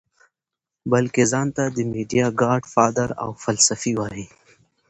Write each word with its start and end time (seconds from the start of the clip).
بلکه 0.91 1.21
ځان 1.31 1.47
ته 1.55 1.63
د 1.77 1.79
ميډيا 1.93 2.25
ګاډ 2.41 2.63
فادر 2.73 3.09
او 3.23 3.29
فلسفي 3.43 3.91
وائي- 3.99 4.25